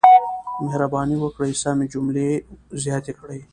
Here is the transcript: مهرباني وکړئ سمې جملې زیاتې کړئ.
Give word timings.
مهرباني 0.63 1.15
وکړئ 1.19 1.51
سمې 1.63 1.85
جملې 1.93 2.29
زیاتې 2.83 3.11
کړئ. 3.19 3.39